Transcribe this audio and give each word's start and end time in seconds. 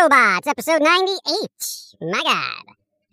Robots, 0.00 0.46
episode 0.46 0.80
98. 0.80 1.20
My 2.00 2.22
God. 2.22 2.64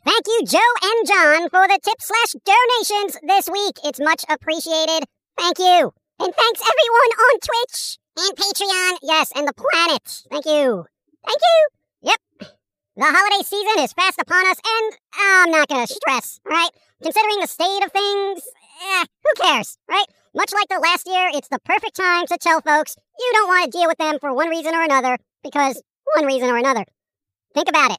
Thank 0.06 0.24
you, 0.26 0.40
Joe 0.48 0.74
and 0.84 1.06
John, 1.06 1.50
for 1.50 1.68
the 1.68 1.80
tip 1.84 2.00
slash 2.00 2.32
donations 2.48 3.20
this 3.24 3.50
week. 3.52 3.76
It's 3.84 4.00
much 4.00 4.24
appreciated. 4.30 5.04
Thank 5.38 5.60
you. 5.60 5.92
And 6.20 6.34
thanks 6.34 6.62
everyone 6.64 7.12
on 7.28 7.40
Twitch 7.44 7.98
and 8.16 8.38
Patreon. 8.38 9.00
Yes, 9.04 9.34
and 9.36 9.46
the 9.46 9.54
planet. 9.54 10.24
Thank 10.32 10.46
you. 10.46 10.86
Thank 11.28 11.42
you. 11.44 11.68
Yep. 12.04 12.22
The 12.96 13.04
holiday 13.04 13.44
season 13.44 13.84
is 13.84 13.92
fast 13.92 14.22
upon 14.22 14.48
us, 14.48 14.58
and 14.64 14.98
I'm 15.20 15.52
not 15.52 15.68
gonna 15.68 15.88
stress, 15.88 16.40
right? 16.46 16.72
Considering 17.04 17.42
the 17.42 17.48
state 17.48 17.84
of 17.84 17.92
things, 17.92 18.48
eh, 18.82 19.04
who 19.26 19.44
cares, 19.44 19.78
right? 19.90 20.08
Much 20.34 20.54
like 20.54 20.70
the 20.70 20.80
last 20.80 21.06
year, 21.06 21.32
it's 21.34 21.50
the 21.50 21.60
perfect 21.66 21.98
time 21.98 22.28
to 22.28 22.38
tell 22.38 22.62
folks 22.62 22.96
you 23.20 23.30
don't 23.34 23.50
want 23.50 23.66
to 23.66 23.78
deal 23.78 23.90
with 23.90 23.98
them 23.98 24.20
for 24.22 24.34
one 24.34 24.48
reason 24.48 24.74
or 24.74 24.84
another, 24.84 25.18
because 25.44 25.82
one 26.16 26.26
reason 26.26 26.50
or 26.50 26.58
another. 26.58 26.86
Think 27.54 27.70
about 27.70 27.92
it. 27.92 27.98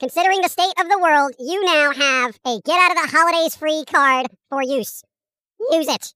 Considering 0.00 0.42
the 0.42 0.48
state 0.48 0.74
of 0.78 0.88
the 0.88 0.98
world, 0.98 1.32
you 1.38 1.64
now 1.64 1.92
have 1.92 2.36
a 2.44 2.60
get 2.64 2.80
out 2.80 2.96
of 2.96 3.02
the 3.02 3.16
holidays 3.16 3.56
free 3.56 3.84
card 3.86 4.26
for 4.50 4.62
use. 4.62 5.02
Use 5.70 5.88
it. 5.88 6.12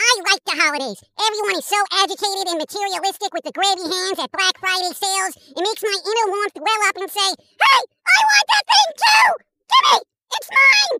I 0.00 0.10
like 0.30 0.44
the 0.46 0.56
holidays. 0.56 1.02
Everyone 1.18 1.58
is 1.58 1.66
so 1.66 1.76
agitated 1.92 2.46
and 2.48 2.58
materialistic 2.58 3.34
with 3.34 3.44
the 3.44 3.52
grabby 3.52 3.84
hands 3.84 4.18
at 4.18 4.32
Black 4.32 4.56
Friday 4.58 4.94
sales. 4.94 5.34
It 5.36 5.60
makes 5.60 5.82
my 5.82 5.92
inner 5.92 6.28
warmth 6.30 6.56
well 6.56 6.82
up 6.88 6.96
and 6.96 7.10
say, 7.10 7.28
Hey, 7.36 7.80
I 8.06 8.16
want 8.22 8.46
that 8.48 8.64
thing 8.70 8.88
too! 8.96 9.28
Give 9.68 9.84
me! 9.92 9.96
It's 10.38 10.50
mine! 10.50 10.98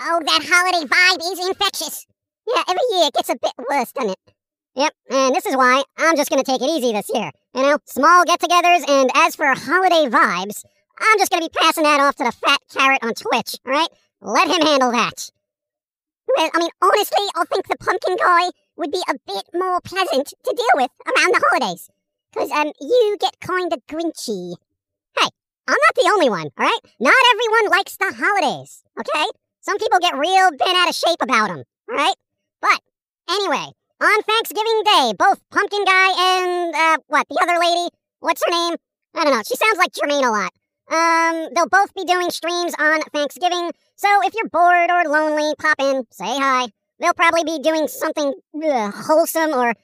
Oh, 0.00 0.20
that 0.22 0.42
holiday 0.44 0.84
vibe 0.84 1.32
is 1.32 1.48
infectious. 1.48 2.06
Yeah, 2.46 2.62
every 2.68 2.86
year 2.92 3.08
it 3.08 3.14
gets 3.14 3.30
a 3.30 3.36
bit 3.40 3.56
worse, 3.58 3.92
doesn't 3.92 4.10
it? 4.12 4.35
Yep, 4.76 4.92
and 5.08 5.34
this 5.34 5.46
is 5.46 5.56
why 5.56 5.82
I'm 5.96 6.16
just 6.16 6.28
gonna 6.28 6.44
take 6.44 6.60
it 6.60 6.68
easy 6.68 6.92
this 6.92 7.10
year. 7.12 7.30
You 7.54 7.62
know, 7.62 7.78
small 7.86 8.24
get 8.24 8.40
togethers, 8.40 8.86
and 8.86 9.10
as 9.14 9.34
for 9.34 9.46
holiday 9.46 10.04
vibes, 10.04 10.64
I'm 10.98 11.18
just 11.18 11.30
gonna 11.30 11.46
be 11.46 11.58
passing 11.58 11.84
that 11.84 11.98
off 11.98 12.16
to 12.16 12.24
the 12.24 12.32
fat 12.32 12.60
carrot 12.70 13.02
on 13.02 13.14
Twitch, 13.14 13.56
alright? 13.66 13.88
Let 14.20 14.48
him 14.48 14.60
handle 14.60 14.92
that. 14.92 15.30
Well, 16.28 16.50
I 16.52 16.58
mean, 16.58 16.70
honestly, 16.82 17.24
I 17.36 17.44
think 17.46 17.66
the 17.68 17.76
pumpkin 17.78 18.16
guy 18.16 18.50
would 18.76 18.90
be 18.92 19.02
a 19.08 19.14
bit 19.26 19.44
more 19.54 19.80
pleasant 19.80 20.34
to 20.44 20.54
deal 20.54 20.74
with 20.74 20.90
around 21.06 21.32
the 21.32 21.44
holidays. 21.48 21.88
Because, 22.34 22.50
um, 22.50 22.72
you 22.78 23.16
get 23.18 23.40
kind 23.40 23.72
of 23.72 23.80
grinchy. 23.86 24.56
Hey, 25.18 25.28
I'm 25.66 25.78
not 25.88 25.94
the 25.94 26.10
only 26.12 26.28
one, 26.28 26.50
alright? 26.60 26.80
Not 27.00 27.14
everyone 27.32 27.70
likes 27.70 27.96
the 27.96 28.12
holidays, 28.14 28.82
okay? 29.00 29.26
Some 29.62 29.78
people 29.78 30.00
get 30.00 30.18
real 30.18 30.50
bent 30.50 30.76
out 30.76 30.90
of 30.90 30.94
shape 30.94 31.22
about 31.22 31.48
them, 31.48 31.64
alright? 31.90 32.16
But, 32.60 32.80
anyway, 33.30 33.72
on 34.00 34.22
Thanksgiving 34.22 34.82
Day, 34.84 35.12
both 35.18 35.40
Pumpkin 35.50 35.84
Guy 35.84 36.08
and, 36.18 36.74
uh, 36.74 36.98
what, 37.06 37.26
the 37.28 37.38
other 37.40 37.58
lady? 37.58 37.88
What's 38.20 38.42
her 38.44 38.50
name? 38.50 38.76
I 39.14 39.24
don't 39.24 39.34
know. 39.34 39.42
She 39.46 39.56
sounds 39.56 39.78
like 39.78 39.92
Jermaine 39.92 40.26
a 40.26 40.30
lot. 40.30 40.52
Um, 40.88 41.48
they'll 41.54 41.68
both 41.68 41.94
be 41.94 42.04
doing 42.04 42.30
streams 42.30 42.74
on 42.78 43.00
Thanksgiving, 43.12 43.72
so 43.96 44.08
if 44.24 44.34
you're 44.34 44.48
bored 44.48 44.90
or 44.90 45.10
lonely, 45.10 45.54
pop 45.58 45.76
in, 45.80 46.04
say 46.12 46.26
hi. 46.26 46.68
They'll 47.00 47.14
probably 47.14 47.44
be 47.44 47.58
doing 47.58 47.88
something 47.88 48.34
uh, 48.62 48.90
wholesome 48.92 49.52
or 49.52 49.74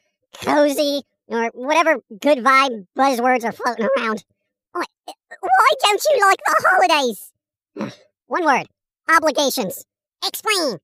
cozy 0.42 1.02
or 1.28 1.50
whatever 1.54 1.96
good 2.20 2.38
vibe 2.38 2.86
buzzwords 2.96 3.44
are 3.44 3.52
floating 3.52 3.88
around. 3.98 4.24
Why, 4.72 4.84
why 5.40 5.68
don't 5.82 6.02
you 6.10 6.26
like 6.26 6.38
the 6.46 6.64
holidays? 6.68 7.32
One 8.26 8.44
word 8.44 8.66
obligations. 9.10 9.84
Explain. 10.24 10.78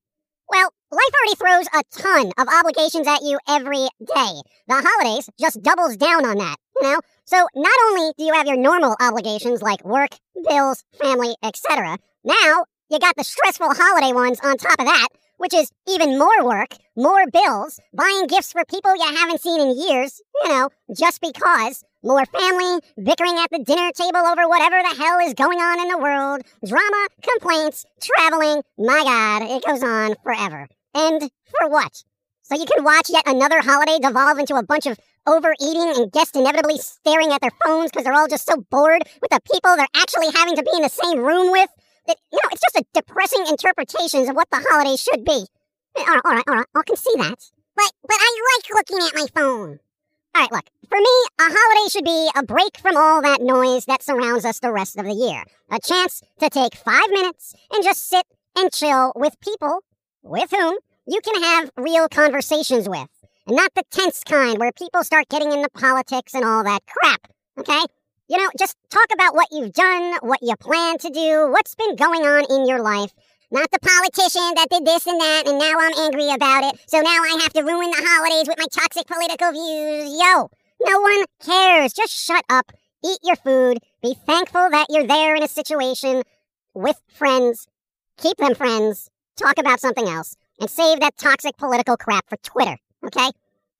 Well, 0.48 0.70
life 0.90 1.00
already 1.14 1.36
throws 1.36 1.66
a 1.74 1.82
ton 2.00 2.32
of 2.38 2.48
obligations 2.48 3.06
at 3.06 3.22
you 3.22 3.38
every 3.48 3.86
day. 4.00 4.32
The 4.66 4.82
holidays 4.82 5.28
just 5.38 5.62
doubles 5.62 5.96
down 5.96 6.24
on 6.24 6.38
that, 6.38 6.56
you 6.80 6.82
know? 6.88 7.00
So 7.26 7.46
not 7.54 7.78
only 7.88 8.12
do 8.16 8.24
you 8.24 8.32
have 8.32 8.46
your 8.46 8.56
normal 8.56 8.96
obligations 8.98 9.60
like 9.60 9.84
work, 9.84 10.10
bills, 10.48 10.84
family, 10.98 11.34
etc., 11.42 11.98
now 12.24 12.64
you 12.90 12.98
got 12.98 13.16
the 13.16 13.24
stressful 13.24 13.74
holiday 13.74 14.14
ones 14.14 14.40
on 14.42 14.56
top 14.56 14.78
of 14.78 14.86
that, 14.86 15.08
which 15.36 15.52
is 15.52 15.70
even 15.86 16.18
more 16.18 16.42
work, 16.42 16.74
more 16.96 17.26
bills, 17.30 17.78
buying 17.92 18.26
gifts 18.26 18.52
for 18.52 18.64
people 18.64 18.96
you 18.96 19.16
haven't 19.16 19.42
seen 19.42 19.60
in 19.60 19.78
years, 19.78 20.22
you 20.42 20.48
know, 20.48 20.70
just 20.96 21.20
because. 21.20 21.84
More 22.08 22.24
family, 22.24 22.80
bickering 22.96 23.36
at 23.36 23.50
the 23.50 23.62
dinner 23.62 23.92
table 23.92 24.24
over 24.24 24.48
whatever 24.48 24.80
the 24.80 24.96
hell 24.96 25.18
is 25.28 25.34
going 25.34 25.58
on 25.58 25.78
in 25.78 25.88
the 25.88 25.98
world, 25.98 26.40
drama, 26.66 27.06
complaints, 27.20 27.84
traveling. 28.00 28.62
My 28.78 29.04
God, 29.04 29.42
it 29.42 29.62
goes 29.62 29.82
on 29.82 30.16
forever. 30.24 30.68
And 30.94 31.20
for 31.20 31.68
what? 31.68 32.02
So 32.40 32.56
you 32.56 32.64
can 32.64 32.82
watch 32.82 33.10
yet 33.10 33.24
another 33.26 33.60
holiday 33.60 33.98
devolve 34.00 34.38
into 34.38 34.54
a 34.54 34.62
bunch 34.62 34.86
of 34.86 34.98
overeating 35.26 36.00
and 36.00 36.10
guests 36.10 36.34
inevitably 36.34 36.78
staring 36.78 37.30
at 37.30 37.42
their 37.42 37.52
phones 37.62 37.90
because 37.90 38.04
they're 38.04 38.14
all 38.14 38.26
just 38.26 38.46
so 38.46 38.56
bored 38.70 39.02
with 39.20 39.30
the 39.30 39.40
people 39.52 39.76
they're 39.76 39.86
actually 39.94 40.32
having 40.32 40.56
to 40.56 40.62
be 40.62 40.72
in 40.76 40.84
the 40.84 40.88
same 40.88 41.18
room 41.18 41.52
with. 41.52 41.68
That, 42.06 42.16
you 42.32 42.38
know, 42.42 42.48
it's 42.50 42.62
just 42.72 42.86
a 42.86 42.88
depressing 42.94 43.44
interpretations 43.50 44.30
of 44.30 44.34
what 44.34 44.48
the 44.50 44.64
holiday 44.66 44.96
should 44.96 45.26
be. 45.26 45.44
All 45.94 46.06
right, 46.06 46.22
all 46.24 46.32
right, 46.32 46.44
all 46.48 46.54
right, 46.54 46.66
I 46.74 46.82
can 46.86 46.96
see 46.96 47.12
that. 47.18 47.36
But, 47.76 47.92
but 48.02 48.16
I 48.18 48.56
like 48.56 48.74
looking 48.74 49.06
at 49.06 49.14
my 49.14 49.26
phone. 49.38 49.80
All 50.34 50.42
right, 50.42 50.52
look, 50.52 50.66
for 50.88 50.98
me, 50.98 51.04
a 51.40 51.44
holiday 51.44 51.90
should 51.90 52.04
be 52.04 52.30
a 52.36 52.42
break 52.42 52.78
from 52.78 52.96
all 52.96 53.22
that 53.22 53.40
noise 53.40 53.86
that 53.86 54.02
surrounds 54.02 54.44
us 54.44 54.60
the 54.60 54.72
rest 54.72 54.96
of 54.96 55.04
the 55.04 55.12
year. 55.12 55.44
A 55.70 55.80
chance 55.80 56.22
to 56.40 56.48
take 56.48 56.76
five 56.76 57.10
minutes 57.10 57.54
and 57.72 57.82
just 57.82 58.08
sit 58.08 58.24
and 58.56 58.72
chill 58.72 59.12
with 59.16 59.40
people 59.40 59.80
with 60.22 60.50
whom 60.50 60.76
you 61.06 61.20
can 61.20 61.42
have 61.42 61.70
real 61.76 62.08
conversations 62.08 62.88
with. 62.88 63.08
And 63.46 63.56
not 63.56 63.72
the 63.74 63.82
tense 63.90 64.22
kind 64.22 64.58
where 64.58 64.72
people 64.72 65.02
start 65.02 65.28
getting 65.28 65.52
into 65.52 65.68
politics 65.70 66.34
and 66.34 66.44
all 66.44 66.62
that 66.64 66.80
crap, 66.86 67.32
okay? 67.58 67.80
You 68.28 68.36
know, 68.36 68.50
just 68.58 68.76
talk 68.90 69.06
about 69.12 69.34
what 69.34 69.48
you've 69.50 69.72
done, 69.72 70.18
what 70.20 70.40
you 70.42 70.54
plan 70.56 70.98
to 70.98 71.10
do, 71.10 71.50
what's 71.50 71.74
been 71.74 71.96
going 71.96 72.22
on 72.26 72.44
in 72.50 72.68
your 72.68 72.82
life. 72.82 73.12
Not 73.50 73.70
the 73.70 73.78
politician 73.78 74.52
that 74.56 74.68
did 74.70 74.84
this 74.84 75.06
and 75.06 75.18
that, 75.18 75.44
and 75.46 75.58
now 75.58 75.72
I'm 75.78 75.96
angry 76.04 76.28
about 76.34 76.64
it, 76.64 76.80
so 76.86 77.00
now 77.00 77.08
I 77.08 77.38
have 77.40 77.52
to 77.54 77.62
ruin 77.62 77.90
the 77.90 78.06
holidays 78.06 78.46
with 78.46 78.58
my 78.58 78.66
toxic 78.70 79.06
political 79.06 79.52
views. 79.52 80.20
Yo, 80.20 80.50
no 80.84 81.00
one 81.00 81.24
cares. 81.40 81.94
Just 81.94 82.12
shut 82.12 82.44
up, 82.50 82.72
eat 83.02 83.18
your 83.22 83.36
food, 83.36 83.78
be 84.02 84.14
thankful 84.26 84.68
that 84.70 84.88
you're 84.90 85.06
there 85.06 85.34
in 85.34 85.42
a 85.42 85.48
situation 85.48 86.22
with 86.74 87.00
friends, 87.08 87.66
keep 88.18 88.36
them 88.36 88.54
friends, 88.54 89.08
talk 89.36 89.56
about 89.58 89.80
something 89.80 90.06
else, 90.06 90.36
and 90.60 90.68
save 90.68 91.00
that 91.00 91.16
toxic 91.16 91.56
political 91.56 91.96
crap 91.96 92.28
for 92.28 92.36
Twitter, 92.42 92.76
okay? 93.06 93.30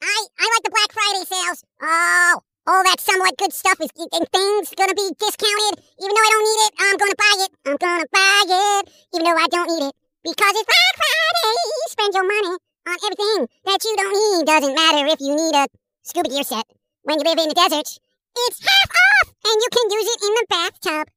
I, 0.00 0.26
I 0.38 0.50
like 0.54 0.62
the 0.64 0.70
Black 0.70 0.92
Friday 0.92 1.24
sales. 1.26 1.64
Oh, 1.82 2.40
all 2.68 2.84
that 2.84 3.00
somewhat 3.00 3.32
good 3.40 3.52
stuff 3.52 3.80
is 3.80 3.88
and 3.96 4.28
things 4.28 4.76
gonna 4.76 4.92
be 4.92 5.08
discounted. 5.16 5.80
Even 5.96 6.12
though 6.12 6.26
I 6.28 6.32
don't 6.36 6.46
need 6.48 6.60
it, 6.68 6.72
I'm 6.76 6.96
gonna 7.00 7.16
buy 7.16 7.34
it. 7.40 7.52
I'm 7.64 7.76
gonna 7.80 8.10
buy 8.12 8.40
it, 8.44 8.84
even 9.16 9.24
though 9.24 9.40
I 9.40 9.48
don't 9.48 9.70
need 9.72 9.88
it. 9.88 9.94
Because 10.20 10.52
it's 10.52 10.68
Black 10.68 10.94
Friday. 11.00 11.56
Spend 11.88 12.12
your 12.12 12.28
money 12.28 12.54
on 12.84 12.96
everything 13.08 13.48
that 13.64 13.80
you 13.80 13.94
don't 13.96 14.12
need. 14.12 14.44
Doesn't 14.44 14.76
matter 14.76 15.06
if 15.08 15.20
you 15.20 15.32
need 15.32 15.54
a 15.56 15.64
scuba 16.04 16.28
gear 16.28 16.44
set. 16.44 16.68
When 17.02 17.18
you 17.18 17.24
live 17.24 17.40
in 17.40 17.48
the 17.48 17.56
desert, 17.56 17.88
it's 18.36 18.60
half 18.60 18.90
off, 18.92 19.32
and 19.32 19.56
you 19.64 19.68
can 19.72 19.86
use 19.88 20.08
it 20.12 20.20
in 20.28 20.34
the 20.36 20.46
bathtub. 20.52 21.08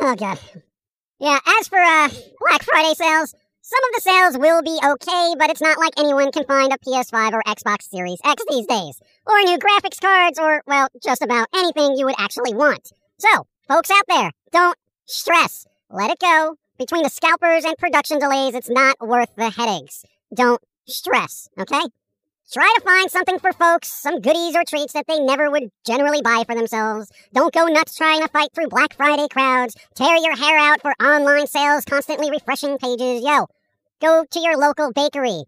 Oh 0.00 0.14
god. 0.14 0.38
Yeah, 1.18 1.38
as 1.58 1.66
for 1.66 1.82
uh 1.82 2.08
Black 2.38 2.62
Friday 2.62 2.94
sales, 2.94 3.34
some 3.66 3.80
of 3.84 3.94
the 3.94 4.00
sales 4.02 4.36
will 4.36 4.60
be 4.60 4.78
okay, 4.84 5.34
but 5.38 5.48
it's 5.48 5.62
not 5.62 5.78
like 5.78 5.94
anyone 5.98 6.30
can 6.30 6.44
find 6.44 6.70
a 6.70 6.76
PS5 6.76 7.32
or 7.32 7.42
Xbox 7.44 7.84
Series 7.84 8.18
X 8.22 8.44
these 8.50 8.66
days, 8.66 9.00
or 9.26 9.40
new 9.40 9.58
graphics 9.58 9.98
cards, 9.98 10.38
or, 10.38 10.62
well, 10.66 10.88
just 11.02 11.22
about 11.22 11.48
anything 11.54 11.96
you 11.96 12.04
would 12.04 12.14
actually 12.18 12.52
want. 12.52 12.92
So, 13.16 13.46
folks 13.66 13.90
out 13.90 14.04
there, 14.06 14.32
don't 14.52 14.76
stress. 15.06 15.66
Let 15.88 16.10
it 16.10 16.18
go. 16.18 16.56
Between 16.78 17.04
the 17.04 17.08
scalpers 17.08 17.64
and 17.64 17.78
production 17.78 18.18
delays, 18.18 18.54
it's 18.54 18.68
not 18.68 18.96
worth 19.00 19.34
the 19.34 19.48
headaches. 19.48 20.04
Don't 20.34 20.60
stress, 20.86 21.48
okay? 21.58 21.84
Try 22.52 22.72
to 22.76 22.84
find 22.84 23.10
something 23.10 23.38
for 23.38 23.52
folks, 23.52 23.88
some 23.88 24.20
goodies 24.20 24.54
or 24.54 24.64
treats 24.68 24.92
that 24.92 25.06
they 25.08 25.18
never 25.18 25.50
would 25.50 25.70
generally 25.84 26.20
buy 26.22 26.44
for 26.46 26.54
themselves. 26.54 27.10
Don't 27.32 27.52
go 27.52 27.66
nuts 27.66 27.96
trying 27.96 28.20
to 28.20 28.28
fight 28.28 28.50
through 28.54 28.68
Black 28.68 28.94
Friday 28.94 29.26
crowds. 29.28 29.74
Tear 29.94 30.16
your 30.18 30.36
hair 30.36 30.58
out 30.58 30.80
for 30.82 30.92
online 31.02 31.46
sales, 31.46 31.84
constantly 31.84 32.30
refreshing 32.30 32.78
pages. 32.78 33.22
Yo, 33.24 33.46
go 34.00 34.24
to 34.30 34.40
your 34.40 34.58
local 34.58 34.92
bakery. 34.92 35.44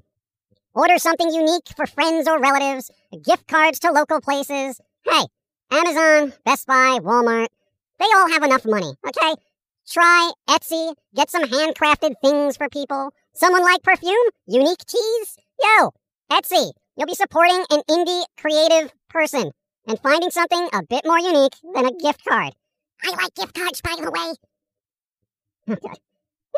Order 0.75 0.99
something 0.99 1.31
unique 1.31 1.69
for 1.77 1.87
friends 1.87 2.27
or 2.27 2.41
relatives. 2.41 2.91
Gift 3.25 3.47
cards 3.47 3.79
to 3.81 3.93
local 3.93 4.21
places. 4.21 4.81
Hey, 5.05 5.27
Amazon, 5.71 6.33
Best 6.45 6.67
Buy, 6.67 6.99
Walmart. 7.03 7.49
They 7.99 8.07
all 8.17 8.31
have 8.31 8.43
enough 8.43 8.65
money, 8.65 8.95
okay? 9.07 9.35
Try 9.89 10.33
Etsy, 10.49 10.95
get 11.15 11.31
some 11.31 11.45
handcrafted 11.45 12.15
things 12.21 12.57
for 12.57 12.69
people. 12.69 13.13
Someone 13.35 13.63
like 13.63 13.83
perfume, 13.83 14.17
unique 14.47 14.85
teas. 14.87 15.37
Yo, 15.63 15.93
Etsy, 16.31 16.73
you'll 16.97 17.07
be 17.07 17.15
supporting 17.15 17.65
an 17.71 17.83
indie 17.91 18.25
creative 18.39 18.93
person 19.09 19.51
and 19.87 20.01
finding 20.01 20.31
something 20.31 20.69
a 20.73 20.83
bit 20.83 21.05
more 21.05 21.19
unique 21.19 21.55
than 21.75 21.87
a 21.87 21.93
gift 21.93 22.25
card. 22.25 22.55
I 23.03 23.11
like 23.11 23.35
gift 23.35 23.55
cards, 23.55 23.81
by 23.81 23.95
the 23.99 24.11
way. 25.69 25.77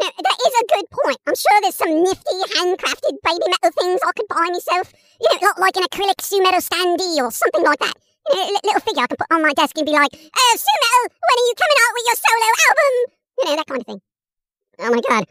Yeah, 0.00 0.10
that 0.14 0.38
is 0.46 0.54
a 0.54 0.66
good 0.76 0.86
point. 0.90 1.18
I'm 1.26 1.34
sure 1.34 1.58
there's 1.60 1.74
some 1.74 2.04
nifty 2.04 2.38
handcrafted 2.54 3.18
Babymetal 3.26 3.74
things 3.74 4.00
I 4.06 4.12
could 4.14 4.28
buy 4.28 4.46
myself. 4.46 4.92
You 5.20 5.28
know, 5.42 5.52
like 5.58 5.76
an 5.76 5.82
acrylic 5.82 6.20
Su-metal 6.20 6.60
standee 6.60 7.18
or 7.18 7.32
something 7.32 7.64
like 7.64 7.80
that. 7.80 7.94
You 8.30 8.36
know, 8.36 8.42
A 8.46 8.66
little 8.66 8.80
figure 8.80 9.02
I 9.02 9.06
can 9.08 9.16
put 9.16 9.32
on 9.32 9.42
my 9.42 9.52
desk 9.54 9.76
and 9.76 9.86
be 9.86 9.92
like, 9.92 10.10
"Oh, 10.14 10.54
Su-metal, 10.54 11.18
when 11.18 11.34
are 11.34 11.46
you 11.50 11.54
coming 11.58 11.78
out 11.82 11.94
with 11.94 12.06
your 12.06 12.18
solo 12.22 12.48
album?" 12.68 12.94
You 13.38 13.44
know, 13.44 13.56
that 13.56 13.66
kind 13.66 13.80
of 13.80 13.86
thing. 13.86 14.00
Oh 14.78 14.90
my 14.94 15.00
god. 15.08 15.24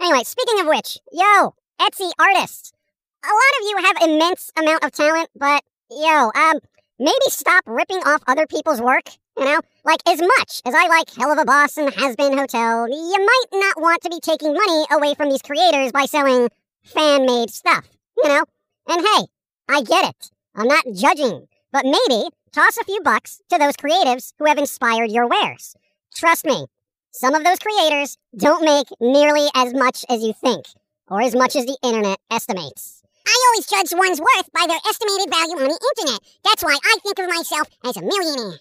Anyway, 0.00 0.24
speaking 0.24 0.60
of 0.60 0.66
which, 0.66 0.98
yo, 1.12 1.54
Etsy 1.80 2.10
artists. 2.18 2.72
A 3.22 3.28
lot 3.28 3.60
of 3.60 3.68
you 3.68 3.76
have 3.84 4.08
immense 4.08 4.50
amount 4.56 4.82
of 4.82 4.92
talent, 4.92 5.28
but 5.36 5.62
yo, 5.90 6.30
um, 6.34 6.58
maybe 6.98 7.28
stop 7.28 7.62
ripping 7.66 7.98
off 7.98 8.22
other 8.26 8.46
people's 8.46 8.80
work. 8.80 9.10
You 9.36 9.44
know, 9.44 9.60
like 9.84 10.00
as 10.08 10.20
much 10.20 10.62
as 10.64 10.74
I 10.74 10.86
like 10.88 11.08
Helluva 11.08 11.44
Boss 11.44 11.76
and 11.76 11.90
Hazbin 11.92 12.38
Hotel, 12.38 12.88
you 12.88 13.18
might 13.18 13.60
not 13.60 13.80
want 13.80 14.02
to 14.02 14.10
be 14.10 14.20
taking 14.20 14.54
money 14.54 14.84
away 14.90 15.14
from 15.14 15.28
these 15.28 15.42
creators 15.42 15.92
by 15.92 16.06
selling 16.06 16.48
fan-made 16.82 17.50
stuff. 17.50 17.88
You 18.22 18.28
know, 18.28 18.44
and 18.88 19.00
hey, 19.00 19.26
I 19.68 19.82
get 19.82 20.08
it. 20.08 20.30
I'm 20.54 20.68
not 20.68 20.84
judging, 20.94 21.46
but 21.72 21.84
maybe 21.84 22.28
toss 22.52 22.78
a 22.78 22.84
few 22.84 23.00
bucks 23.02 23.40
to 23.50 23.58
those 23.58 23.76
creatives 23.76 24.32
who 24.38 24.46
have 24.46 24.58
inspired 24.58 25.10
your 25.10 25.26
wares. 25.26 25.74
Trust 26.14 26.46
me, 26.46 26.66
some 27.12 27.34
of 27.34 27.44
those 27.44 27.58
creators 27.58 28.16
don't 28.36 28.64
make 28.64 28.88
nearly 28.98 29.48
as 29.54 29.74
much 29.74 30.04
as 30.08 30.22
you 30.22 30.32
think, 30.32 30.64
or 31.08 31.20
as 31.20 31.34
much 31.34 31.54
as 31.54 31.66
the 31.66 31.78
internet 31.82 32.18
estimates. 32.30 32.99
I 33.26 33.34
always 33.48 33.66
judge 33.66 33.92
one's 33.98 34.20
worth 34.20 34.52
by 34.52 34.66
their 34.66 34.80
estimated 34.88 35.30
value 35.30 35.58
on 35.60 35.68
the 35.68 35.80
internet. 35.96 36.20
That's 36.44 36.64
why 36.64 36.76
I 36.82 36.96
think 37.02 37.18
of 37.18 37.28
myself 37.28 37.68
as 37.84 37.96
a 37.96 38.02
millionaire. 38.02 38.58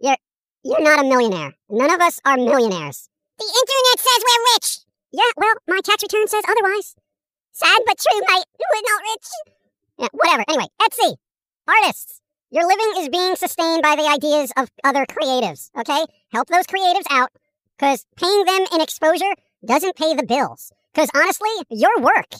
You're 0.00 0.16
you're 0.62 0.82
not 0.82 1.04
a 1.04 1.08
millionaire. 1.08 1.54
None 1.68 1.90
of 1.90 2.00
us 2.00 2.20
are 2.24 2.36
millionaires. 2.36 3.08
The 3.38 3.44
internet 3.44 3.98
says 3.98 4.24
we're 4.24 4.54
rich. 4.54 4.78
Yeah, 5.12 5.30
well, 5.36 5.54
my 5.68 5.80
tax 5.84 6.02
return 6.02 6.26
says 6.28 6.44
otherwise. 6.48 6.96
Sad 7.52 7.80
but 7.86 7.98
true, 7.98 8.20
mate. 8.20 8.44
We're 8.58 8.90
not 8.90 9.02
rich. 9.12 9.28
Yeah, 9.98 10.08
whatever. 10.12 10.44
Anyway, 10.48 10.66
Etsy. 10.82 11.16
Artists. 11.68 12.20
Your 12.50 12.66
living 12.66 12.92
is 12.98 13.08
being 13.08 13.36
sustained 13.36 13.82
by 13.82 13.94
the 13.96 14.08
ideas 14.08 14.52
of 14.56 14.70
other 14.82 15.06
creatives, 15.06 15.70
okay? 15.78 16.04
Help 16.32 16.48
those 16.48 16.66
creatives 16.66 17.06
out, 17.10 17.30
because 17.76 18.06
paying 18.16 18.44
them 18.44 18.66
in 18.72 18.80
exposure 18.80 19.34
doesn't 19.64 19.96
pay 19.96 20.14
the 20.14 20.26
bills. 20.26 20.72
Because 20.92 21.10
honestly, 21.14 21.50
your 21.70 22.00
work 22.00 22.34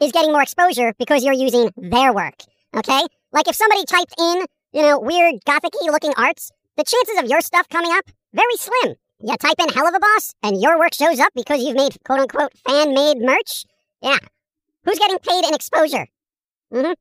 is 0.00 0.12
getting 0.12 0.32
more 0.32 0.42
exposure 0.42 0.92
because 0.98 1.24
you're 1.24 1.34
using 1.34 1.70
their 1.76 2.12
work, 2.12 2.34
okay? 2.76 3.02
Like 3.32 3.48
if 3.48 3.56
somebody 3.56 3.84
typed 3.84 4.14
in, 4.18 4.46
you 4.72 4.82
know, 4.82 4.98
weird 4.98 5.36
gothic 5.44 5.72
looking 5.82 6.12
arts, 6.16 6.50
the 6.76 6.84
chances 6.84 7.18
of 7.22 7.28
your 7.28 7.40
stuff 7.40 7.68
coming 7.68 7.92
up, 7.92 8.04
very 8.32 8.56
slim. 8.56 8.96
You 9.20 9.36
type 9.36 9.56
in 9.60 9.68
Helluva 9.68 10.00
Boss, 10.00 10.34
and 10.42 10.60
your 10.60 10.78
work 10.78 10.92
shows 10.92 11.20
up 11.20 11.32
because 11.34 11.62
you've 11.62 11.76
made 11.76 11.96
quote 12.04 12.20
unquote 12.20 12.52
fan 12.66 12.92
made 12.92 13.18
merch? 13.18 13.64
Yeah. 14.02 14.18
Who's 14.84 14.98
getting 14.98 15.18
paid 15.18 15.44
in 15.46 15.54
exposure? 15.54 16.06
Mm-hmm. 16.72 16.92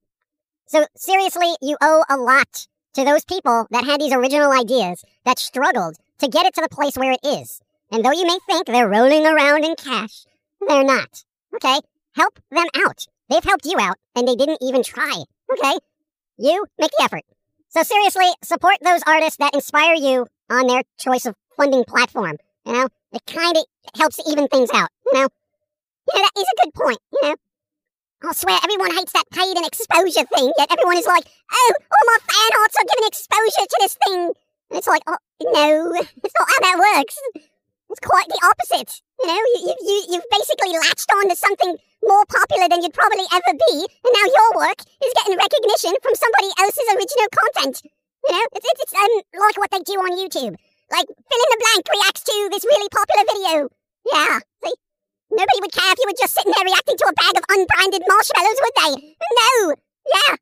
So 0.67 0.85
seriously, 0.95 1.53
you 1.61 1.75
owe 1.81 2.03
a 2.09 2.17
lot 2.17 2.67
to 2.93 3.03
those 3.03 3.25
people 3.25 3.67
that 3.71 3.83
had 3.83 3.99
these 3.99 4.13
original 4.13 4.51
ideas 4.51 5.03
that 5.25 5.39
struggled 5.39 5.97
to 6.19 6.27
get 6.27 6.45
it 6.45 6.53
to 6.55 6.61
the 6.61 6.69
place 6.69 6.95
where 6.95 7.11
it 7.11 7.19
is. 7.23 7.59
And 7.91 8.05
though 8.05 8.11
you 8.11 8.25
may 8.25 8.37
think 8.47 8.67
they're 8.67 8.87
rolling 8.87 9.25
around 9.25 9.65
in 9.65 9.75
cash, 9.75 10.25
they're 10.67 10.83
not. 10.83 11.23
Okay? 11.55 11.79
Help 12.15 12.39
them 12.51 12.67
out. 12.75 13.05
They've 13.29 13.43
helped 13.43 13.65
you 13.65 13.77
out, 13.79 13.97
and 14.15 14.27
they 14.27 14.35
didn't 14.35 14.59
even 14.61 14.83
try. 14.83 15.23
Okay? 15.51 15.77
You 16.37 16.65
make 16.79 16.91
the 16.91 17.03
effort. 17.03 17.23
So 17.69 17.83
seriously, 17.83 18.27
support 18.43 18.77
those 18.81 19.01
artists 19.07 19.37
that 19.37 19.53
inspire 19.53 19.95
you 19.95 20.27
on 20.49 20.67
their 20.67 20.83
choice 20.99 21.25
of 21.25 21.35
funding 21.57 21.83
platform. 21.85 22.37
You 22.65 22.73
know, 22.73 22.87
it 23.11 23.25
kind 23.25 23.57
of 23.57 23.65
helps 23.97 24.19
even 24.29 24.47
things 24.47 24.69
out. 24.73 24.89
You 25.05 25.13
know, 25.13 25.27
yeah, 26.13 26.21
that 26.21 26.31
is 26.37 26.45
a 26.45 26.65
good 26.65 26.73
point. 26.73 26.99
You 27.13 27.29
know, 27.29 27.35
I'll 28.23 28.33
swear 28.33 28.57
everyone 28.63 28.91
hates 28.91 29.13
that 29.13 29.29
paid 29.31 29.57
and 29.57 29.65
exposure 29.65 30.25
thing. 30.25 30.53
Yet 30.57 30.71
everyone 30.71 30.97
is 30.97 31.07
like, 31.07 31.25
"Oh, 31.51 31.73
all 31.91 32.05
my 32.05 32.17
fan 32.21 32.61
arts 32.61 32.75
are 32.79 32.85
giving 32.85 33.07
exposure 33.07 33.67
to 33.67 33.77
this 33.79 33.97
thing." 34.05 34.33
And 34.73 34.79
it's 34.79 34.87
like, 34.87 35.03
oh 35.05 35.17
no, 35.41 35.93
it's 36.23 36.33
not 36.39 36.49
how 36.49 36.59
that 36.61 36.95
works. 36.95 37.17
It's 37.93 38.01
quite 38.01 38.25
the 38.25 38.41
opposite. 38.41 38.89
You 39.21 39.29
know, 39.29 39.37
you, 39.37 39.69
you, 39.69 39.97
you've 40.17 40.31
basically 40.33 40.73
latched 40.73 41.13
on 41.13 41.29
to 41.29 41.37
something 41.37 41.77
more 42.01 42.25
popular 42.25 42.65
than 42.65 42.81
you'd 42.81 42.97
probably 42.97 43.21
ever 43.29 43.53
be, 43.53 43.85
and 43.85 44.11
now 44.17 44.25
your 44.33 44.49
work 44.65 44.81
is 44.81 45.13
getting 45.13 45.37
recognition 45.37 45.93
from 46.01 46.17
somebody 46.17 46.49
else's 46.57 46.89
original 46.89 47.29
content. 47.29 47.85
You 48.25 48.33
know, 48.33 48.45
it's, 48.57 48.65
it's, 48.65 48.81
it's 48.89 48.97
um, 48.97 49.13
like 49.37 49.61
what 49.61 49.69
they 49.69 49.85
do 49.85 50.01
on 50.01 50.17
YouTube. 50.17 50.57
Like, 50.89 51.05
fill 51.05 51.43
in 51.45 51.49
the 51.53 51.61
blank 51.61 51.85
reacts 51.85 52.25
to 52.25 52.35
this 52.49 52.65
really 52.65 52.89
popular 52.89 53.23
video. 53.29 53.53
Yeah, 54.09 54.41
see? 54.65 54.73
Nobody 55.29 55.59
would 55.61 55.77
care 55.77 55.93
if 55.93 56.01
you 56.01 56.09
were 56.09 56.17
just 56.17 56.33
sitting 56.33 56.49
there 56.49 56.65
reacting 56.65 56.97
to 56.97 57.07
a 57.07 57.13
bag 57.13 57.37
of 57.37 57.45
unbranded 57.45 58.09
marshmallows, 58.09 58.57
would 58.57 58.77
they? 58.81 58.93
No! 59.21 59.53
Yeah! 60.17 60.33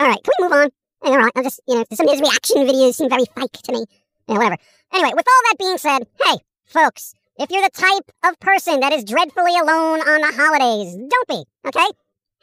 Alright, 0.00 0.24
can 0.24 0.32
we 0.32 0.48
move 0.48 0.56
on? 0.64 0.68
Alright, 1.04 1.32
I'll 1.36 1.44
just, 1.44 1.60
you 1.68 1.76
know, 1.76 1.84
some 1.92 2.08
of 2.08 2.16
these 2.16 2.24
reaction 2.24 2.64
videos 2.64 2.96
seem 2.96 3.12
very 3.12 3.28
fake 3.36 3.60
to 3.68 3.72
me. 3.72 3.84
Yeah, 4.28 4.40
whatever. 4.40 4.56
Anyway, 4.96 5.12
with 5.12 5.28
all 5.28 5.42
that 5.44 5.58
being 5.60 5.76
said, 5.76 6.08
hey, 6.24 6.40
folks, 6.66 7.14
if 7.38 7.50
you're 7.50 7.62
the 7.62 7.70
type 7.70 8.10
of 8.24 8.38
person 8.40 8.80
that 8.80 8.92
is 8.92 9.04
dreadfully 9.04 9.56
alone 9.56 10.00
on 10.00 10.20
the 10.20 10.32
holidays, 10.36 10.94
don't 10.94 11.28
be, 11.28 11.44
okay? 11.66 11.86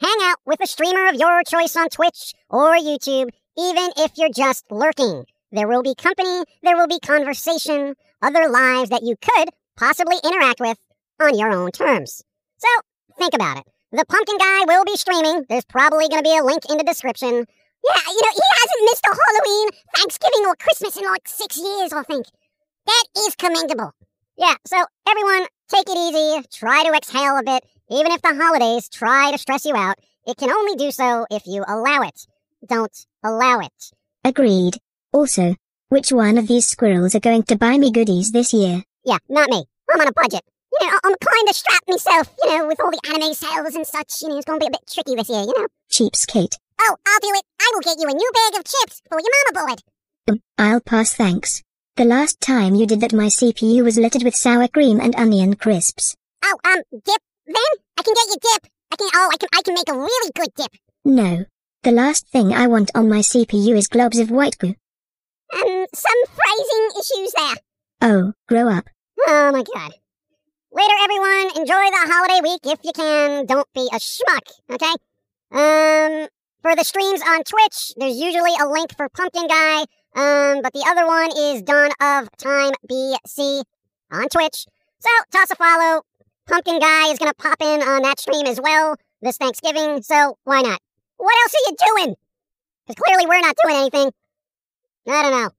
Hang 0.00 0.16
out 0.22 0.38
with 0.46 0.60
a 0.60 0.66
streamer 0.66 1.08
of 1.08 1.14
your 1.14 1.42
choice 1.42 1.76
on 1.76 1.88
Twitch 1.88 2.34
or 2.48 2.74
YouTube, 2.76 3.30
even 3.56 3.90
if 3.96 4.12
you're 4.16 4.32
just 4.34 4.64
lurking. 4.70 5.24
There 5.52 5.68
will 5.68 5.82
be 5.82 5.94
company, 5.94 6.44
there 6.62 6.76
will 6.76 6.88
be 6.88 6.98
conversation, 6.98 7.94
other 8.22 8.48
lives 8.48 8.90
that 8.90 9.02
you 9.02 9.16
could 9.16 9.50
possibly 9.76 10.16
interact 10.24 10.60
with 10.60 10.78
on 11.20 11.38
your 11.38 11.50
own 11.50 11.70
terms. 11.70 12.22
So, 12.58 12.68
think 13.18 13.34
about 13.34 13.58
it. 13.58 13.64
The 13.92 14.04
pumpkin 14.04 14.38
guy 14.38 14.64
will 14.66 14.84
be 14.84 14.96
streaming. 14.96 15.44
There's 15.48 15.64
probably 15.64 16.08
going 16.08 16.22
to 16.22 16.28
be 16.28 16.36
a 16.36 16.42
link 16.42 16.62
in 16.68 16.78
the 16.78 16.84
description. 16.84 17.28
Yeah, 17.28 18.02
you 18.08 18.22
know, 18.22 18.34
he 18.34 18.48
hasn't 18.60 18.84
missed 18.90 19.06
a 19.06 19.14
Halloween, 19.14 19.68
Thanksgiving, 19.94 20.46
or 20.46 20.56
Christmas 20.56 20.96
in 20.96 21.04
like 21.04 21.28
six 21.28 21.56
years, 21.56 21.92
I 21.92 22.02
think. 22.02 22.26
That 22.86 23.04
is 23.18 23.34
commendable. 23.36 23.92
Yeah, 24.36 24.54
so 24.66 24.84
everyone, 25.08 25.46
take 25.68 25.88
it 25.88 25.96
easy. 25.96 26.46
Try 26.52 26.82
to 26.82 26.92
exhale 26.92 27.38
a 27.38 27.44
bit. 27.44 27.64
Even 27.90 28.12
if 28.12 28.20
the 28.20 28.34
holidays 28.34 28.88
try 28.88 29.30
to 29.30 29.38
stress 29.38 29.64
you 29.64 29.76
out, 29.76 29.96
it 30.26 30.36
can 30.36 30.50
only 30.50 30.74
do 30.74 30.90
so 30.90 31.26
if 31.30 31.46
you 31.46 31.64
allow 31.66 32.02
it. 32.02 32.26
Don't 32.66 33.06
allow 33.22 33.60
it. 33.60 33.92
Agreed. 34.24 34.78
Also, 35.12 35.54
which 35.88 36.10
one 36.10 36.38
of 36.38 36.48
these 36.48 36.66
squirrels 36.66 37.14
are 37.14 37.20
going 37.20 37.44
to 37.44 37.56
buy 37.56 37.78
me 37.78 37.92
goodies 37.92 38.32
this 38.32 38.52
year? 38.52 38.82
Yeah, 39.04 39.18
not 39.28 39.50
me. 39.50 39.64
I'm 39.88 40.00
on 40.00 40.08
a 40.08 40.12
budget. 40.12 40.42
You 40.80 40.90
know, 40.90 40.98
I'm 41.04 41.14
kind 41.14 41.48
of 41.48 41.54
strapped 41.54 41.88
myself, 41.88 42.34
you 42.42 42.58
know, 42.58 42.66
with 42.66 42.80
all 42.80 42.90
the 42.90 43.00
anime 43.06 43.34
sales 43.34 43.76
and 43.76 43.86
such. 43.86 44.22
You 44.22 44.30
know, 44.30 44.38
it's 44.38 44.46
going 44.46 44.58
to 44.58 44.64
be 44.64 44.68
a 44.68 44.70
bit 44.70 44.90
tricky 44.90 45.14
this 45.14 45.28
year, 45.28 45.42
you 45.42 45.54
know? 45.56 45.68
Cheapskate. 45.92 46.58
Oh, 46.80 46.96
I'll 47.06 47.20
do 47.20 47.28
it. 47.28 47.44
I 47.60 47.70
will 47.72 47.82
get 47.82 48.00
you 48.00 48.08
a 48.08 48.12
new 48.12 48.30
bag 48.34 48.58
of 48.58 48.64
chips 48.64 49.00
for 49.08 49.20
your 49.20 49.30
mama 49.52 49.66
board. 49.66 49.82
Um, 50.28 50.40
I'll 50.58 50.80
pass 50.80 51.14
thanks. 51.14 51.62
The 51.96 52.04
last 52.04 52.40
time 52.40 52.74
you 52.74 52.86
did 52.86 53.00
that 53.02 53.12
my 53.12 53.26
CPU 53.26 53.84
was 53.84 53.96
littered 53.96 54.24
with 54.24 54.34
sour 54.34 54.66
cream 54.66 54.98
and 54.98 55.14
onion 55.14 55.54
crisps. 55.54 56.16
Oh, 56.44 56.56
um, 56.64 56.82
dip 56.90 57.22
then? 57.46 57.72
I 57.96 58.02
can 58.02 58.14
get 58.14 58.26
you 58.30 58.36
dip. 58.42 58.66
I 58.90 58.96
can, 58.96 59.08
oh, 59.14 59.30
I 59.32 59.36
can, 59.36 59.48
I 59.54 59.62
can 59.62 59.74
make 59.74 59.88
a 59.88 59.96
really 59.96 60.30
good 60.34 60.48
dip. 60.56 60.72
No. 61.04 61.44
The 61.84 61.92
last 61.92 62.26
thing 62.26 62.52
I 62.52 62.66
want 62.66 62.90
on 62.96 63.08
my 63.08 63.20
CPU 63.20 63.76
is 63.76 63.86
globs 63.86 64.20
of 64.20 64.32
white 64.32 64.58
goo. 64.58 64.74
Um, 65.54 65.86
some 65.94 66.20
phrasing 66.26 66.88
issues 66.98 67.32
there. 67.36 67.56
Oh, 68.02 68.32
grow 68.48 68.68
up. 68.68 68.88
Oh 69.28 69.52
my 69.52 69.62
god. 69.62 69.92
Later, 70.72 70.94
everyone. 71.00 71.56
Enjoy 71.56 71.84
the 71.94 72.12
holiday 72.12 72.40
week 72.42 72.62
if 72.64 72.80
you 72.82 72.92
can. 72.92 73.46
Don't 73.46 73.72
be 73.72 73.88
a 73.92 73.98
schmuck, 74.00 74.50
okay? 74.68 74.94
Um, 75.52 76.26
for 76.60 76.74
the 76.74 76.82
streams 76.82 77.20
on 77.22 77.44
Twitch, 77.44 77.94
there's 77.96 78.16
usually 78.16 78.54
a 78.60 78.66
link 78.66 78.96
for 78.96 79.08
Pumpkin 79.10 79.46
Guy, 79.46 79.84
um, 80.14 80.62
but 80.62 80.72
the 80.72 80.84
other 80.86 81.06
one 81.06 81.30
is 81.36 81.62
Dawn 81.62 81.90
of 82.00 82.28
Time 82.36 82.72
BC 82.88 83.62
on 84.10 84.28
Twitch. 84.28 84.66
So, 85.00 85.10
toss 85.32 85.50
a 85.50 85.56
follow. 85.56 86.02
Pumpkin 86.46 86.78
Guy 86.78 87.10
is 87.10 87.18
gonna 87.18 87.34
pop 87.34 87.60
in 87.60 87.82
on 87.82 88.02
that 88.02 88.20
stream 88.20 88.46
as 88.46 88.60
well 88.60 88.96
this 89.24 89.38
Thanksgiving, 89.38 90.02
so 90.02 90.38
why 90.44 90.60
not? 90.60 90.80
What 91.16 91.34
else 91.42 91.54
are 91.54 91.70
you 91.70 91.76
doing? 91.96 92.16
Because 92.86 93.02
clearly 93.02 93.26
we're 93.26 93.40
not 93.40 93.56
doing 93.64 93.76
anything. 93.76 94.12
I 95.08 95.22
don't 95.22 95.32
know. 95.32 95.50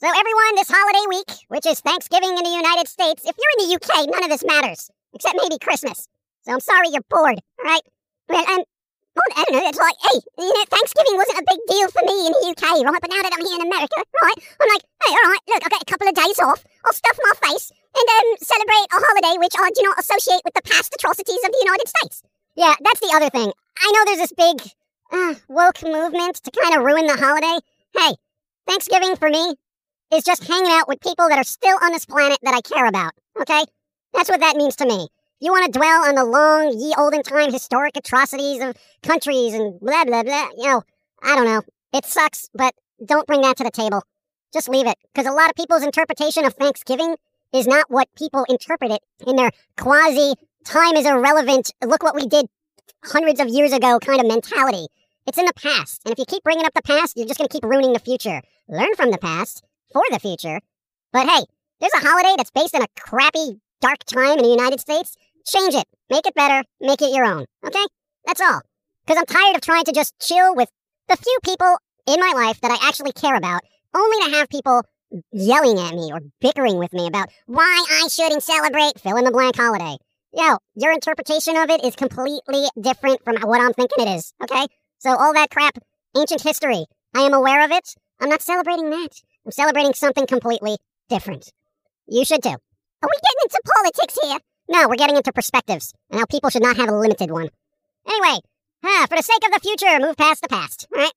So, 0.00 0.06
everyone, 0.08 0.54
this 0.54 0.70
holiday 0.70 1.04
week, 1.08 1.38
which 1.48 1.66
is 1.66 1.80
Thanksgiving 1.80 2.30
in 2.30 2.44
the 2.44 2.50
United 2.50 2.86
States, 2.86 3.24
if 3.26 3.34
you're 3.36 3.58
in 3.58 3.68
the 3.68 3.74
UK, 3.74 4.06
none 4.08 4.22
of 4.22 4.30
this 4.30 4.44
matters, 4.44 4.90
except 5.12 5.36
maybe 5.42 5.58
Christmas. 5.58 6.06
So, 6.42 6.52
I'm 6.52 6.60
sorry 6.60 6.88
you're 6.92 7.02
bored, 7.10 7.40
alright? 7.58 7.82
And, 8.28 8.64
I 9.36 9.44
don't 9.44 9.54
know. 9.58 9.68
It's 9.68 9.78
like, 9.78 9.98
hey, 10.02 10.18
you 10.38 10.52
know, 10.52 10.66
Thanksgiving 10.70 11.16
wasn't 11.16 11.42
a 11.42 11.46
big 11.48 11.60
deal 11.68 11.88
for 11.90 12.02
me 12.06 12.16
in 12.26 12.32
the 12.32 12.44
UK, 12.52 12.64
right? 12.86 13.02
But 13.02 13.10
now 13.10 13.22
that 13.22 13.34
I'm 13.34 13.44
here 13.44 13.58
in 13.58 13.66
America, 13.66 13.98
right, 13.98 14.38
I'm 14.60 14.68
like, 14.68 14.84
hey, 15.04 15.12
all 15.12 15.30
right, 15.30 15.44
look, 15.48 15.62
I've 15.64 15.74
got 15.74 15.82
a 15.82 15.90
couple 15.90 16.08
of 16.08 16.14
days 16.14 16.38
off. 16.38 16.64
I'll 16.84 16.92
stuff 16.92 17.18
my 17.18 17.34
face 17.48 17.72
and 17.72 18.06
um, 18.06 18.28
celebrate 18.40 18.88
a 18.92 18.98
holiday 19.00 19.34
which 19.38 19.56
I 19.58 19.70
do 19.70 19.82
not 19.82 19.98
associate 19.98 20.42
with 20.44 20.54
the 20.54 20.62
past 20.62 20.94
atrocities 20.94 21.42
of 21.44 21.50
the 21.52 21.62
United 21.64 21.88
States. 21.88 22.22
Yeah, 22.56 22.74
that's 22.80 23.00
the 23.00 23.12
other 23.14 23.30
thing. 23.30 23.52
I 23.78 23.86
know 23.92 24.02
there's 24.04 24.28
this 24.28 24.36
big 24.36 24.58
uh, 25.12 25.34
woke 25.48 25.82
movement 25.82 26.42
to 26.42 26.50
kind 26.50 26.76
of 26.76 26.84
ruin 26.84 27.06
the 27.06 27.16
holiday. 27.16 27.58
Hey, 27.94 28.14
Thanksgiving 28.66 29.16
for 29.16 29.30
me 29.30 29.54
is 30.12 30.24
just 30.24 30.44
hanging 30.44 30.72
out 30.72 30.88
with 30.88 31.00
people 31.00 31.28
that 31.28 31.38
are 31.38 31.44
still 31.44 31.78
on 31.82 31.92
this 31.92 32.04
planet 32.04 32.38
that 32.42 32.54
I 32.54 32.60
care 32.60 32.86
about, 32.86 33.12
okay? 33.40 33.64
That's 34.12 34.28
what 34.28 34.40
that 34.40 34.56
means 34.56 34.76
to 34.76 34.86
me. 34.86 35.08
You 35.40 35.52
want 35.52 35.72
to 35.72 35.78
dwell 35.78 36.04
on 36.04 36.14
the 36.16 36.24
long, 36.24 36.76
ye 36.78 36.94
olden 36.98 37.22
time 37.22 37.52
historic 37.52 37.96
atrocities 37.96 38.60
of 38.60 38.76
countries 39.02 39.54
and 39.54 39.78
blah, 39.80 40.04
blah, 40.04 40.22
blah. 40.22 40.48
You 40.56 40.68
know, 40.68 40.82
I 41.22 41.36
don't 41.36 41.44
know. 41.44 41.62
It 41.92 42.04
sucks, 42.04 42.48
but 42.54 42.74
don't 43.04 43.26
bring 43.26 43.42
that 43.42 43.56
to 43.58 43.64
the 43.64 43.70
table. 43.70 44.02
Just 44.52 44.68
leave 44.68 44.86
it. 44.86 44.96
Because 45.14 45.30
a 45.30 45.34
lot 45.34 45.50
of 45.50 45.56
people's 45.56 45.84
interpretation 45.84 46.44
of 46.44 46.54
Thanksgiving 46.54 47.16
is 47.52 47.66
not 47.66 47.90
what 47.90 48.08
people 48.16 48.44
interpret 48.48 48.90
it 48.90 49.02
in 49.26 49.36
their 49.36 49.50
quasi 49.76 50.34
time 50.64 50.96
is 50.96 51.06
irrelevant, 51.06 51.72
look 51.84 52.02
what 52.02 52.14
we 52.14 52.26
did 52.26 52.46
hundreds 53.04 53.40
of 53.40 53.48
years 53.48 53.72
ago 53.72 53.98
kind 53.98 54.20
of 54.20 54.26
mentality. 54.26 54.86
It's 55.26 55.38
in 55.38 55.46
the 55.46 55.52
past. 55.54 56.02
And 56.04 56.12
if 56.12 56.18
you 56.18 56.24
keep 56.26 56.42
bringing 56.42 56.66
up 56.66 56.74
the 56.74 56.82
past, 56.82 57.16
you're 57.16 57.26
just 57.26 57.38
going 57.38 57.48
to 57.48 57.52
keep 57.52 57.64
ruining 57.64 57.92
the 57.92 57.98
future. 57.98 58.40
Learn 58.68 58.94
from 58.96 59.10
the 59.10 59.18
past 59.18 59.62
for 59.92 60.02
the 60.10 60.18
future. 60.18 60.60
But 61.12 61.28
hey, 61.28 61.44
there's 61.80 61.92
a 61.94 62.06
holiday 62.06 62.34
that's 62.36 62.50
based 62.50 62.74
in 62.74 62.82
a 62.82 62.86
crappy, 62.98 63.60
dark 63.80 64.04
time 64.04 64.38
in 64.38 64.42
the 64.42 64.50
United 64.50 64.80
States. 64.80 65.16
Change 65.46 65.74
it. 65.74 65.86
Make 66.10 66.26
it 66.26 66.34
better. 66.34 66.64
Make 66.80 67.02
it 67.02 67.14
your 67.14 67.24
own. 67.24 67.46
Okay? 67.64 67.84
That's 68.26 68.40
all. 68.40 68.60
Because 69.06 69.18
I'm 69.18 69.26
tired 69.26 69.56
of 69.56 69.62
trying 69.62 69.84
to 69.84 69.92
just 69.92 70.14
chill 70.20 70.54
with 70.54 70.68
the 71.08 71.16
few 71.16 71.38
people 71.44 71.76
in 72.06 72.20
my 72.20 72.32
life 72.34 72.60
that 72.60 72.70
I 72.70 72.88
actually 72.88 73.12
care 73.12 73.36
about, 73.36 73.62
only 73.94 74.24
to 74.24 74.36
have 74.36 74.48
people 74.48 74.82
yelling 75.32 75.78
at 75.78 75.94
me 75.94 76.10
or 76.12 76.20
bickering 76.40 76.78
with 76.78 76.92
me 76.92 77.06
about 77.06 77.30
why 77.46 77.84
I 77.90 78.08
shouldn't 78.08 78.42
celebrate 78.42 79.00
fill 79.00 79.16
in 79.16 79.24
the 79.24 79.30
blank 79.30 79.56
holiday. 79.56 79.96
Yo, 80.32 80.58
your 80.74 80.92
interpretation 80.92 81.56
of 81.56 81.70
it 81.70 81.82
is 81.82 81.96
completely 81.96 82.68
different 82.78 83.24
from 83.24 83.36
what 83.48 83.60
I'm 83.60 83.72
thinking 83.72 84.06
it 84.06 84.16
is, 84.16 84.34
okay? 84.42 84.66
So 84.98 85.10
all 85.10 85.32
that 85.32 85.50
crap, 85.50 85.78
ancient 86.16 86.42
history, 86.42 86.84
I 87.14 87.22
am 87.22 87.32
aware 87.32 87.64
of 87.64 87.70
it. 87.70 87.88
I'm 88.20 88.28
not 88.28 88.42
celebrating 88.42 88.90
that. 88.90 89.10
I'm 89.46 89.52
celebrating 89.52 89.94
something 89.94 90.26
completely 90.26 90.76
different. 91.08 91.50
You 92.06 92.24
should 92.24 92.42
too. 92.42 92.50
Are 92.50 93.08
we 93.08 93.18
getting 93.22 93.44
into 93.44 93.60
politics 93.64 94.18
here? 94.22 94.38
No, 94.68 94.88
we're 94.88 94.96
getting 94.96 95.16
into 95.16 95.32
perspectives 95.32 95.94
and 96.10 96.20
how 96.20 96.26
people 96.26 96.50
should 96.50 96.62
not 96.62 96.76
have 96.76 96.88
a 96.88 96.96
limited 96.96 97.30
one. 97.30 97.48
Anyway, 98.06 98.40
for 98.82 99.16
the 99.16 99.22
sake 99.22 99.44
of 99.44 99.52
the 99.52 99.60
future, 99.60 99.98
move 99.98 100.16
past 100.16 100.42
the 100.42 100.48
past, 100.48 100.86
alright? 100.92 101.12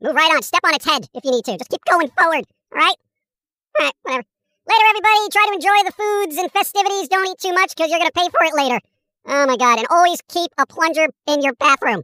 Move 0.00 0.14
right 0.14 0.32
on, 0.32 0.42
step 0.42 0.60
on 0.64 0.74
its 0.74 0.84
head 0.84 1.08
if 1.14 1.24
you 1.24 1.30
need 1.30 1.44
to. 1.44 1.58
Just 1.58 1.70
keep 1.70 1.84
going 1.84 2.08
forward, 2.10 2.44
alright? 2.72 2.96
Alright, 3.78 3.94
whatever. 4.02 4.24
Later, 4.68 4.84
everybody. 4.90 5.28
Try 5.32 5.46
to 5.48 5.54
enjoy 5.54 5.82
the 5.84 5.92
foods 5.92 6.36
and 6.36 6.52
festivities. 6.52 7.08
Don't 7.08 7.26
eat 7.26 7.38
too 7.38 7.52
much 7.52 7.74
because 7.74 7.90
you're 7.90 7.98
going 7.98 8.10
to 8.10 8.20
pay 8.20 8.28
for 8.28 8.44
it 8.44 8.54
later. 8.54 8.80
Oh 9.26 9.46
my 9.46 9.56
god. 9.56 9.78
And 9.78 9.88
always 9.90 10.20
keep 10.28 10.52
a 10.56 10.66
plunger 10.66 11.08
in 11.26 11.42
your 11.42 11.54
bathroom. 11.54 12.02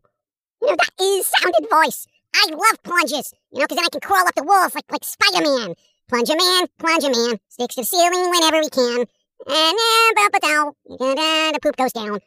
You 0.61 0.69
know, 0.69 0.77
that 0.77 0.91
is 1.01 1.27
sounded 1.27 1.71
voice. 1.71 2.07
I 2.35 2.49
love 2.51 2.83
plunges. 2.83 3.33
You 3.53 3.61
know, 3.61 3.67
because 3.67 3.77
then 3.77 3.85
I 3.85 3.91
can 3.93 4.01
crawl 4.01 4.27
up 4.27 4.35
the 4.35 4.43
walls 4.43 4.75
like, 4.75 4.91
like 4.91 5.05
Spider 5.05 5.45
Man. 5.45 5.75
Plunger 6.09 6.35
Man, 6.37 6.67
plunger 6.79 7.11
man. 7.11 7.39
Sticks 7.49 7.77
to 7.77 7.83
the 7.83 7.87
ceiling 7.87 8.31
whenever 8.31 8.59
we 8.59 8.71
can. 8.71 9.07
Eh, 9.47 9.73
down. 10.43 10.73
The 10.89 11.59
poop 11.63 11.77
goes 11.77 11.93
down. 11.93 12.21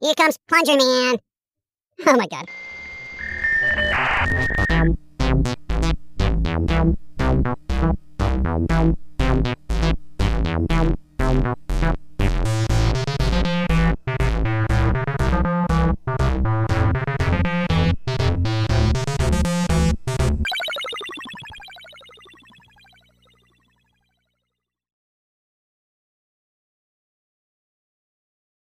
Here 0.00 0.14
comes 0.16 0.38
Plunger 0.48 0.76
Man. 0.76 1.18
Oh 2.06 2.16
my 2.16 2.26
god. 2.26 2.48